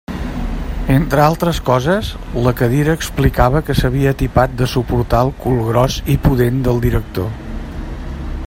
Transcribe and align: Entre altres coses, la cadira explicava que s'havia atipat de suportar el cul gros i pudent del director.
Entre 0.93 1.21
altres 1.25 1.59
coses, 1.67 2.09
la 2.47 2.53
cadira 2.61 2.95
explicava 2.99 3.63
que 3.67 3.77
s'havia 3.81 4.15
atipat 4.17 4.57
de 4.63 4.71
suportar 4.75 5.23
el 5.29 5.33
cul 5.45 5.63
gros 5.71 5.99
i 6.15 6.21
pudent 6.29 6.59
del 6.69 6.83
director. 6.89 7.33